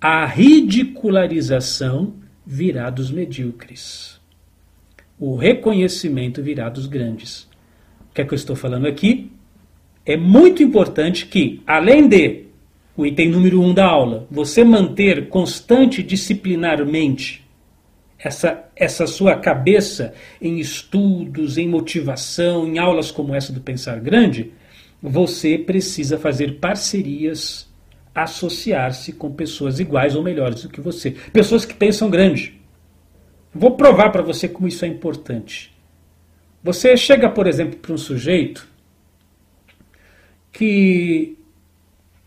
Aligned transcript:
a 0.00 0.24
ridicularização 0.24 2.14
virá 2.46 2.88
dos 2.88 3.10
medíocres. 3.10 4.18
O 5.18 5.36
reconhecimento 5.36 6.42
virá 6.42 6.70
dos 6.70 6.86
grandes. 6.86 7.42
O 8.10 8.14
que 8.14 8.22
é 8.22 8.24
que 8.24 8.32
eu 8.32 8.36
estou 8.36 8.56
falando 8.56 8.86
aqui? 8.86 9.30
É 10.06 10.16
muito 10.16 10.62
importante 10.62 11.26
que, 11.26 11.62
além 11.66 12.08
de 12.08 12.46
o 12.96 13.04
item 13.04 13.28
número 13.30 13.60
um 13.60 13.74
da 13.74 13.86
aula, 13.86 14.26
você 14.30 14.64
manter 14.64 15.28
constante 15.28 16.02
disciplinarmente 16.02 17.46
essa, 18.18 18.64
essa 18.74 19.06
sua 19.06 19.36
cabeça 19.36 20.14
em 20.40 20.58
estudos, 20.58 21.58
em 21.58 21.68
motivação, 21.68 22.66
em 22.66 22.78
aulas 22.78 23.10
como 23.10 23.34
essa 23.34 23.52
do 23.52 23.60
Pensar 23.60 24.00
Grande, 24.00 24.52
você 25.02 25.56
precisa 25.58 26.18
fazer 26.18 26.58
parcerias, 26.58 27.69
associar-se 28.14 29.12
com 29.12 29.32
pessoas 29.32 29.78
iguais 29.78 30.16
ou 30.16 30.22
melhores 30.22 30.62
do 30.62 30.68
que 30.68 30.80
você. 30.80 31.12
Pessoas 31.32 31.64
que 31.64 31.74
pensam 31.74 32.10
grande. 32.10 32.60
Vou 33.54 33.76
provar 33.76 34.10
para 34.10 34.22
você 34.22 34.48
como 34.48 34.68
isso 34.68 34.84
é 34.84 34.88
importante. 34.88 35.74
Você 36.62 36.96
chega, 36.96 37.28
por 37.28 37.46
exemplo, 37.46 37.78
para 37.78 37.92
um 37.92 37.98
sujeito 37.98 38.68
que, 40.52 41.36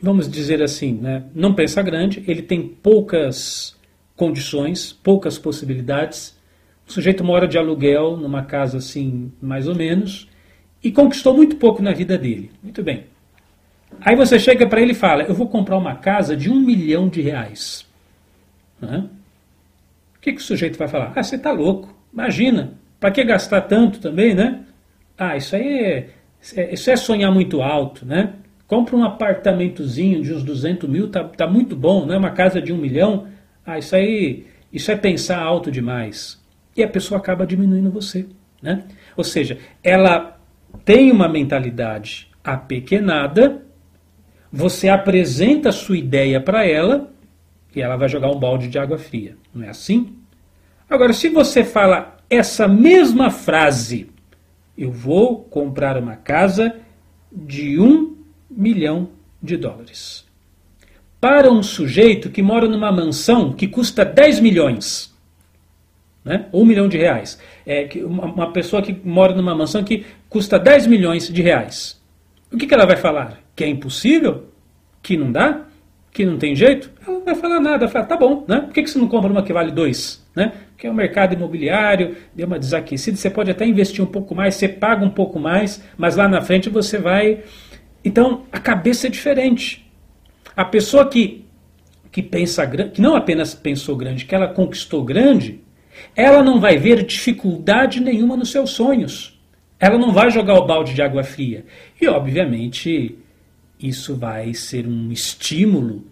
vamos 0.00 0.28
dizer 0.28 0.62
assim, 0.62 0.94
né, 0.94 1.24
não 1.34 1.54
pensa 1.54 1.82
grande, 1.82 2.24
ele 2.26 2.42
tem 2.42 2.66
poucas 2.66 3.76
condições, 4.16 4.92
poucas 4.92 5.38
possibilidades. 5.38 6.36
O 6.86 6.92
sujeito 6.92 7.24
mora 7.24 7.46
de 7.46 7.58
aluguel 7.58 8.16
numa 8.16 8.44
casa 8.44 8.78
assim, 8.78 9.32
mais 9.40 9.68
ou 9.68 9.74
menos, 9.74 10.28
e 10.82 10.90
conquistou 10.90 11.34
muito 11.34 11.56
pouco 11.56 11.82
na 11.82 11.92
vida 11.92 12.16
dele. 12.16 12.50
Muito 12.62 12.82
bem. 12.82 13.06
Aí 14.00 14.16
você 14.16 14.38
chega 14.38 14.66
para 14.66 14.80
ele 14.80 14.92
e 14.92 14.96
fala: 14.96 15.22
Eu 15.24 15.34
vou 15.34 15.48
comprar 15.48 15.76
uma 15.76 15.96
casa 15.96 16.36
de 16.36 16.50
um 16.50 16.60
milhão 16.60 17.08
de 17.08 17.20
reais. 17.20 17.86
O 18.82 20.20
que, 20.20 20.32
que 20.32 20.40
o 20.40 20.44
sujeito 20.44 20.78
vai 20.78 20.88
falar? 20.88 21.12
Ah, 21.14 21.22
você 21.22 21.36
está 21.36 21.52
louco. 21.52 21.94
Imagina. 22.12 22.74
Para 23.00 23.10
que 23.10 23.22
gastar 23.24 23.62
tanto 23.62 24.00
também, 24.00 24.34
né? 24.34 24.60
Ah, 25.18 25.36
isso 25.36 25.54
aí 25.54 25.78
é, 25.78 26.10
é, 26.56 26.74
isso 26.74 26.90
é 26.90 26.96
sonhar 26.96 27.30
muito 27.32 27.60
alto, 27.60 28.06
né? 28.06 28.32
Compra 28.66 28.96
um 28.96 29.04
apartamentozinho 29.04 30.22
de 30.22 30.32
uns 30.32 30.42
200 30.42 30.88
mil, 30.88 31.08
tá, 31.08 31.22
tá 31.24 31.46
muito 31.46 31.76
bom, 31.76 32.06
né? 32.06 32.16
Uma 32.16 32.30
casa 32.30 32.60
de 32.62 32.72
um 32.72 32.78
milhão. 32.78 33.26
Ah, 33.64 33.78
isso 33.78 33.94
aí, 33.94 34.46
isso 34.72 34.90
é 34.90 34.96
pensar 34.96 35.38
alto 35.38 35.70
demais. 35.70 36.42
E 36.76 36.82
a 36.82 36.88
pessoa 36.88 37.18
acaba 37.18 37.46
diminuindo 37.46 37.90
você, 37.90 38.26
né? 38.62 38.84
Ou 39.16 39.22
seja, 39.22 39.58
ela 39.82 40.40
tem 40.84 41.12
uma 41.12 41.28
mentalidade 41.28 42.28
apequenada, 42.42 43.63
você 44.56 44.88
apresenta 44.88 45.70
a 45.70 45.72
sua 45.72 45.98
ideia 45.98 46.40
para 46.40 46.64
ela 46.64 47.10
e 47.74 47.82
ela 47.82 47.96
vai 47.96 48.08
jogar 48.08 48.30
um 48.30 48.38
balde 48.38 48.68
de 48.68 48.78
água 48.78 48.96
fria. 48.96 49.36
Não 49.52 49.64
é 49.64 49.68
assim? 49.68 50.14
Agora, 50.88 51.12
se 51.12 51.28
você 51.28 51.64
fala 51.64 52.16
essa 52.30 52.68
mesma 52.68 53.32
frase, 53.32 54.08
eu 54.78 54.92
vou 54.92 55.40
comprar 55.40 55.98
uma 55.98 56.14
casa 56.14 56.76
de 57.32 57.80
um 57.80 58.16
milhão 58.48 59.08
de 59.42 59.56
dólares. 59.56 60.24
Para 61.20 61.50
um 61.50 61.62
sujeito 61.62 62.30
que 62.30 62.40
mora 62.40 62.68
numa 62.68 62.92
mansão 62.92 63.52
que 63.52 63.66
custa 63.66 64.04
10 64.04 64.38
milhões, 64.38 65.12
né? 66.24 66.46
um 66.52 66.64
milhão 66.64 66.86
de 66.86 66.96
reais. 66.96 67.40
É, 67.66 67.88
uma 68.04 68.52
pessoa 68.52 68.80
que 68.80 68.96
mora 69.04 69.34
numa 69.34 69.52
mansão 69.52 69.82
que 69.82 70.06
custa 70.28 70.60
10 70.60 70.86
milhões 70.86 71.26
de 71.26 71.42
reais. 71.42 72.00
O 72.52 72.56
que, 72.56 72.68
que 72.68 72.74
ela 72.74 72.86
vai 72.86 72.96
falar? 72.96 73.43
Que 73.54 73.64
é 73.64 73.68
impossível? 73.68 74.46
Que 75.02 75.16
não 75.16 75.30
dá? 75.30 75.66
Que 76.12 76.24
não 76.24 76.38
tem 76.38 76.54
jeito? 76.54 76.90
Ela 77.06 77.18
não 77.18 77.24
vai 77.24 77.34
falar 77.34 77.60
nada. 77.60 77.86
Vai 77.86 77.88
falar, 77.88 78.06
tá 78.06 78.16
bom, 78.16 78.44
né? 78.48 78.60
Por 78.60 78.72
que, 78.72 78.86
você 78.86 78.98
não 78.98 79.08
compra 79.08 79.30
uma 79.30 79.42
que 79.42 79.52
vale 79.52 79.70
dois? 79.70 80.24
Né? 80.34 80.52
Porque 80.70 80.88
o 80.88 80.94
mercado 80.94 81.34
imobiliário 81.34 82.16
deu 82.34 82.46
uma 82.46 82.58
desaquecida, 82.58 83.16
você 83.16 83.30
pode 83.30 83.50
até 83.50 83.64
investir 83.64 84.02
um 84.02 84.06
pouco 84.06 84.34
mais, 84.34 84.56
você 84.56 84.68
paga 84.68 85.04
um 85.04 85.10
pouco 85.10 85.38
mais, 85.38 85.82
mas 85.96 86.16
lá 86.16 86.28
na 86.28 86.40
frente 86.40 86.68
você 86.68 86.98
vai. 86.98 87.44
Então 88.04 88.44
a 88.50 88.58
cabeça 88.58 89.06
é 89.06 89.10
diferente. 89.10 89.88
A 90.56 90.64
pessoa 90.64 91.08
que, 91.08 91.44
que 92.10 92.22
pensa 92.22 92.64
grande, 92.64 92.92
que 92.92 93.00
não 93.00 93.14
apenas 93.14 93.54
pensou 93.54 93.96
grande, 93.96 94.24
que 94.24 94.34
ela 94.34 94.48
conquistou 94.48 95.04
grande, 95.04 95.60
ela 96.14 96.42
não 96.42 96.60
vai 96.60 96.76
ver 96.76 97.04
dificuldade 97.04 98.00
nenhuma 98.00 98.36
nos 98.36 98.50
seus 98.50 98.70
sonhos. 98.70 99.40
Ela 99.78 99.98
não 99.98 100.12
vai 100.12 100.30
jogar 100.30 100.54
o 100.54 100.66
balde 100.66 100.94
de 100.94 101.02
água 101.02 101.24
fria. 101.24 101.64
E, 102.00 102.06
obviamente, 102.08 103.18
isso 103.88 104.16
vai 104.16 104.54
ser 104.54 104.86
um 104.86 105.12
estímulo 105.12 106.04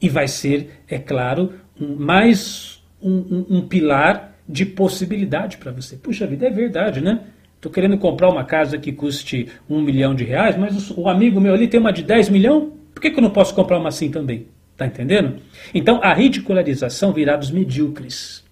e 0.00 0.08
vai 0.08 0.26
ser, 0.26 0.82
é 0.88 0.98
claro, 0.98 1.52
um, 1.78 1.94
mais 1.96 2.82
um, 3.02 3.12
um, 3.12 3.46
um 3.58 3.68
pilar 3.68 4.34
de 4.48 4.64
possibilidade 4.64 5.58
para 5.58 5.70
você. 5.70 5.96
Puxa 5.96 6.26
vida, 6.26 6.46
é 6.46 6.50
verdade, 6.50 7.00
né? 7.00 7.20
Estou 7.56 7.70
querendo 7.70 7.98
comprar 7.98 8.30
uma 8.30 8.44
casa 8.44 8.78
que 8.78 8.90
custe 8.90 9.48
um 9.68 9.82
milhão 9.82 10.14
de 10.14 10.24
reais, 10.24 10.56
mas 10.56 10.90
o, 10.90 11.02
o 11.02 11.08
amigo 11.08 11.40
meu 11.40 11.52
ali 11.52 11.68
tem 11.68 11.78
uma 11.78 11.92
de 11.92 12.02
10 12.02 12.30
milhões. 12.30 12.68
Por 12.94 13.02
que, 13.02 13.10
que 13.10 13.18
eu 13.18 13.22
não 13.22 13.30
posso 13.30 13.54
comprar 13.54 13.78
uma 13.78 13.90
assim 13.90 14.10
também? 14.10 14.46
Está 14.72 14.86
entendendo? 14.86 15.36
Então, 15.74 16.00
a 16.02 16.14
ridicularização 16.14 17.12
virá 17.12 17.36
dos 17.36 17.50
medíocres. 17.50 18.42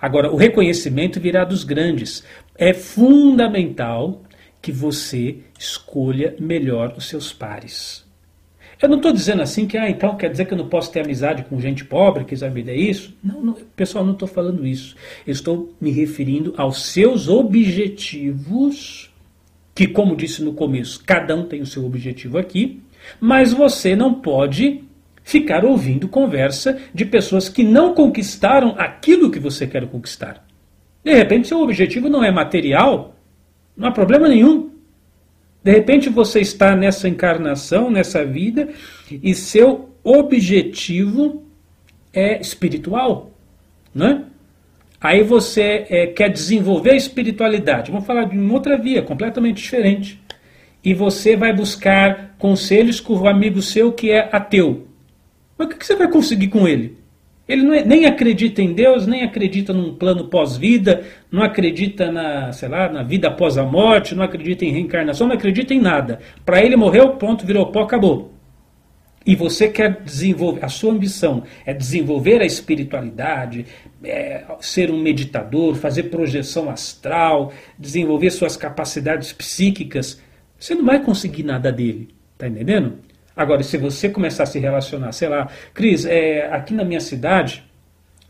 Agora, 0.00 0.30
o 0.30 0.36
reconhecimento 0.36 1.18
virá 1.18 1.44
dos 1.44 1.64
grandes. 1.64 2.22
É 2.58 2.74
fundamental 2.74 4.22
que 4.60 4.72
você 4.72 5.38
escolha 5.58 6.34
melhor 6.38 6.94
os 6.96 7.08
seus 7.08 7.32
pares. 7.32 8.06
Eu 8.80 8.90
não 8.90 8.98
estou 8.98 9.12
dizendo 9.12 9.40
assim 9.40 9.66
que, 9.66 9.78
ah, 9.78 9.88
então 9.88 10.16
quer 10.16 10.30
dizer 10.30 10.44
que 10.44 10.52
eu 10.52 10.58
não 10.58 10.68
posso 10.68 10.92
ter 10.92 11.00
amizade 11.00 11.44
com 11.44 11.58
gente 11.58 11.84
pobre, 11.84 12.24
que 12.24 12.34
vida 12.48 12.70
é 12.70 12.76
isso. 12.76 13.16
Não, 13.24 13.40
não 13.40 13.54
pessoal, 13.74 14.04
não 14.04 14.12
estou 14.12 14.28
falando 14.28 14.66
isso. 14.66 14.94
Eu 15.26 15.32
estou 15.32 15.74
me 15.80 15.90
referindo 15.90 16.52
aos 16.58 16.84
seus 16.84 17.26
objetivos, 17.26 19.10
que, 19.74 19.86
como 19.86 20.14
disse 20.14 20.44
no 20.44 20.52
começo, 20.52 21.02
cada 21.06 21.34
um 21.34 21.44
tem 21.44 21.62
o 21.62 21.66
seu 21.66 21.86
objetivo 21.86 22.36
aqui, 22.36 22.82
mas 23.18 23.52
você 23.52 23.96
não 23.96 24.14
pode 24.14 24.84
ficar 25.22 25.64
ouvindo 25.64 26.06
conversa 26.06 26.78
de 26.94 27.04
pessoas 27.04 27.48
que 27.48 27.64
não 27.64 27.94
conquistaram 27.94 28.74
aquilo 28.78 29.30
que 29.30 29.40
você 29.40 29.66
quer 29.66 29.88
conquistar. 29.88 30.46
De 31.02 31.14
repente, 31.14 31.48
seu 31.48 31.60
objetivo 31.60 32.08
não 32.08 32.22
é 32.22 32.30
material, 32.30 33.15
não 33.76 33.88
há 33.88 33.92
problema 33.92 34.28
nenhum. 34.28 34.70
De 35.62 35.70
repente, 35.72 36.08
você 36.08 36.40
está 36.40 36.76
nessa 36.76 37.08
encarnação, 37.08 37.90
nessa 37.90 38.24
vida, 38.24 38.68
e 39.10 39.34
seu 39.34 39.90
objetivo 40.02 41.44
é 42.12 42.40
espiritual. 42.40 43.32
Né? 43.94 44.22
Aí 45.00 45.22
você 45.22 45.86
é, 45.90 46.06
quer 46.06 46.30
desenvolver 46.30 46.90
a 46.90 46.96
espiritualidade. 46.96 47.90
Vamos 47.90 48.06
falar 48.06 48.24
de 48.24 48.38
uma 48.38 48.54
outra 48.54 48.78
via, 48.78 49.02
completamente 49.02 49.62
diferente. 49.62 50.20
E 50.84 50.94
você 50.94 51.36
vai 51.36 51.52
buscar 51.52 52.36
conselhos 52.38 53.00
com 53.00 53.14
o 53.14 53.28
amigo 53.28 53.60
seu 53.60 53.92
que 53.92 54.10
é 54.10 54.28
ateu. 54.32 54.86
Mas 55.58 55.66
o 55.66 55.70
que 55.70 55.84
você 55.84 55.96
vai 55.96 56.08
conseguir 56.08 56.48
com 56.48 56.68
ele? 56.68 56.96
Ele 57.48 57.78
é, 57.78 57.84
nem 57.84 58.06
acredita 58.06 58.60
em 58.60 58.72
Deus, 58.72 59.06
nem 59.06 59.22
acredita 59.22 59.72
num 59.72 59.94
plano 59.94 60.24
pós-vida, 60.24 61.04
não 61.30 61.42
acredita 61.42 62.10
na, 62.10 62.52
sei 62.52 62.68
lá, 62.68 62.88
na 62.88 63.02
vida 63.02 63.28
após 63.28 63.56
a 63.56 63.64
morte, 63.64 64.14
não 64.14 64.24
acredita 64.24 64.64
em 64.64 64.72
reencarnação, 64.72 65.28
não 65.28 65.36
acredita 65.36 65.72
em 65.72 65.80
nada. 65.80 66.18
Para 66.44 66.62
ele 66.62 66.76
morreu, 66.76 67.10
ponto, 67.10 67.46
virou 67.46 67.66
pó, 67.66 67.82
acabou. 67.82 68.32
E 69.24 69.34
você 69.34 69.68
quer 69.68 70.02
desenvolver, 70.02 70.64
a 70.64 70.68
sua 70.68 70.92
ambição 70.92 71.42
é 71.64 71.74
desenvolver 71.74 72.40
a 72.40 72.46
espiritualidade, 72.46 73.66
é, 74.04 74.44
ser 74.60 74.90
um 74.90 75.00
meditador, 75.00 75.74
fazer 75.74 76.04
projeção 76.04 76.70
astral, 76.70 77.52
desenvolver 77.76 78.30
suas 78.30 78.56
capacidades 78.56 79.32
psíquicas, 79.32 80.20
você 80.58 80.74
não 80.74 80.84
vai 80.84 81.02
conseguir 81.02 81.42
nada 81.42 81.72
dele. 81.72 82.08
Tá 82.38 82.46
entendendo? 82.46 82.98
Agora, 83.36 83.62
se 83.62 83.76
você 83.76 84.08
começar 84.08 84.44
a 84.44 84.46
se 84.46 84.58
relacionar, 84.58 85.12
sei 85.12 85.28
lá, 85.28 85.48
Cris, 85.74 86.06
é, 86.06 86.48
aqui 86.50 86.72
na 86.72 86.84
minha 86.84 87.00
cidade 87.00 87.62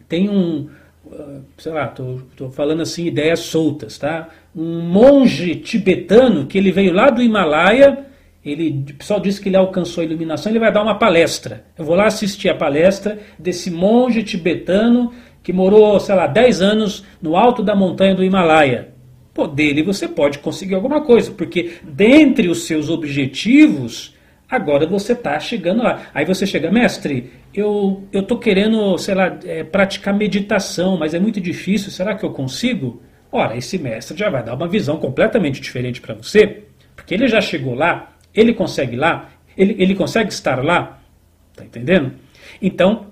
tem 0.08 0.29
um, 0.29 0.69
uh, 1.06 1.43
sei 1.56 1.73
lá, 1.73 1.85
estou 1.85 2.50
falando 2.50 2.82
assim 2.82 3.06
ideias 3.06 3.41
soltas, 3.41 3.99
tá? 3.99 4.29
Um 4.55 4.81
monge 4.81 5.55
tibetano 5.56 6.47
que 6.47 6.58
ele 6.58 6.73
veio 6.73 6.93
lá 6.93 7.08
do 7.08 7.23
Himalaia, 7.23 8.05
ele, 8.44 8.85
o 8.91 8.94
pessoal 8.94 9.20
disse 9.20 9.41
que 9.41 9.49
ele 9.49 9.56
alcançou 9.56 10.03
a 10.03 10.05
iluminação, 10.05 10.50
ele 10.50 10.58
vai 10.58 10.73
dar 10.73 10.82
uma 10.82 10.99
palestra. 10.99 11.64
Eu 11.79 11.85
vou 11.85 11.94
lá 11.94 12.06
assistir 12.06 12.49
a 12.49 12.55
palestra 12.55 13.19
desse 13.38 13.70
monge 13.70 14.25
tibetano 14.25 15.12
que 15.41 15.52
morou, 15.52 16.00
sei 16.00 16.17
lá, 16.17 16.26
10 16.26 16.62
anos 16.62 17.05
no 17.23 17.37
alto 17.37 17.62
da 17.62 17.76
montanha 17.76 18.14
do 18.14 18.25
Himalaia. 18.25 18.88
Pô, 19.32 19.47
dele 19.47 19.82
você 19.82 20.09
pode 20.09 20.38
conseguir 20.41 20.75
alguma 20.75 21.02
coisa, 21.02 21.31
porque 21.31 21.75
dentre 21.85 22.49
os 22.49 22.67
seus 22.67 22.88
objetivos 22.88 24.16
Agora 24.49 24.87
você 24.87 25.13
está 25.13 25.39
chegando 25.41 25.83
lá. 25.83 26.07
Aí 26.15 26.25
você 26.25 26.47
chega, 26.47 26.71
mestre, 26.71 27.33
eu 27.53 28.05
eu 28.13 28.23
tô 28.23 28.39
querendo, 28.39 28.97
sei 28.97 29.15
lá, 29.15 29.39
é, 29.45 29.65
praticar 29.65 30.15
meditação, 30.15 30.97
mas 30.97 31.15
é 31.15 31.19
muito 31.19 31.41
difícil. 31.41 31.91
Será 31.91 32.15
que 32.15 32.25
eu 32.25 32.31
consigo? 32.31 33.03
Ora, 33.31 33.57
esse 33.57 33.77
mestre 33.77 34.17
já 34.17 34.31
vai 34.31 34.43
dar 34.45 34.55
uma 34.55 34.69
visão 34.69 34.99
completamente 34.99 35.61
diferente 35.61 36.01
para 36.01 36.15
você, 36.15 36.65
porque 36.95 37.13
ele 37.13 37.27
já 37.27 37.41
chegou 37.41 37.75
lá, 37.75 38.17
ele 38.33 38.55
consegue 38.55 38.97
lá, 38.97 39.31
ele, 39.57 39.75
ele 39.79 39.95
consegue 39.95 40.33
estar 40.33 40.65
lá, 40.65 41.03
tá 41.55 41.65
entendendo? 41.65 42.13
Então, 42.63 43.09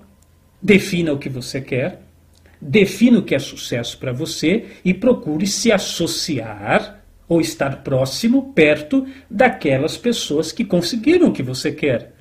defina 0.61 1.11
o 1.11 1.19
que 1.19 1.27
você 1.27 1.59
quer, 1.59 2.01
defina 2.61 3.19
o 3.19 3.23
que 3.23 3.35
é 3.35 3.39
sucesso 3.39 3.97
para 3.97 4.13
você 4.13 4.65
e 4.85 4.93
procure 4.93 5.45
se 5.45 5.71
associar 5.71 7.04
ou 7.27 7.41
estar 7.41 7.83
próximo, 7.83 8.53
perto 8.53 9.05
daquelas 9.29 9.97
pessoas 9.97 10.51
que 10.51 10.65
conseguiram 10.65 11.27
o 11.29 11.33
que 11.33 11.43
você 11.43 11.71
quer. 11.71 12.14